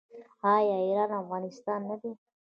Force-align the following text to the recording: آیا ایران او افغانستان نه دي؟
آیا 0.55 0.75
ایران 0.85 1.09
او 1.13 1.19
افغانستان 1.21 1.79
نه 1.89 1.95
دي؟ 2.01 2.11